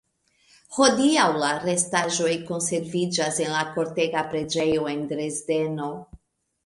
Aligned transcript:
Hodiaŭ 0.75 1.25
la 1.43 1.49
restaĵoj 1.65 2.31
konserviĝas 2.47 3.37
en 3.47 3.53
la 3.57 3.61
Kortega 3.77 4.25
preĝejo 4.33 4.89
en 4.95 5.05
Dresdeno. 5.13 5.93